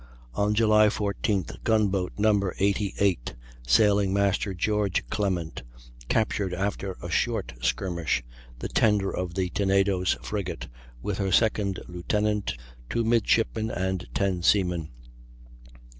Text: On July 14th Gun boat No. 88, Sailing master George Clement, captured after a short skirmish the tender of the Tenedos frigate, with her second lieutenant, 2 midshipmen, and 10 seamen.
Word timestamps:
On 0.33 0.55
July 0.55 0.87
14th 0.87 1.63
Gun 1.63 1.89
boat 1.89 2.11
No. 2.17 2.51
88, 2.57 3.35
Sailing 3.67 4.11
master 4.11 4.55
George 4.55 5.07
Clement, 5.11 5.61
captured 6.09 6.55
after 6.55 6.97
a 7.03 7.09
short 7.11 7.53
skirmish 7.61 8.23
the 8.57 8.67
tender 8.67 9.15
of 9.15 9.35
the 9.35 9.49
Tenedos 9.51 10.17
frigate, 10.23 10.69
with 11.03 11.19
her 11.19 11.31
second 11.31 11.81
lieutenant, 11.87 12.55
2 12.89 13.03
midshipmen, 13.03 13.69
and 13.69 14.07
10 14.15 14.41
seamen. 14.41 14.89